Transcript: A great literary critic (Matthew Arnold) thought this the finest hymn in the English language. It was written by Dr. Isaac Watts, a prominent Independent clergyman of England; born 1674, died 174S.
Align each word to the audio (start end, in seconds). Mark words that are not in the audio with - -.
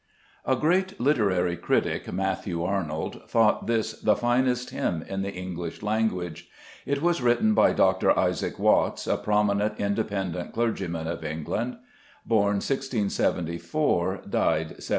A 0.45 0.55
great 0.55 0.99
literary 0.99 1.55
critic 1.55 2.11
(Matthew 2.11 2.63
Arnold) 2.63 3.21
thought 3.27 3.67
this 3.67 3.91
the 3.93 4.15
finest 4.15 4.71
hymn 4.71 5.03
in 5.07 5.21
the 5.21 5.31
English 5.31 5.83
language. 5.83 6.49
It 6.87 7.03
was 7.03 7.21
written 7.21 7.53
by 7.53 7.73
Dr. 7.73 8.17
Isaac 8.17 8.57
Watts, 8.57 9.05
a 9.05 9.15
prominent 9.17 9.73
Independent 9.79 10.53
clergyman 10.53 11.05
of 11.05 11.23
England; 11.23 11.77
born 12.25 12.63
1674, 12.65 14.21
died 14.27 14.77
174S. 14.79 14.89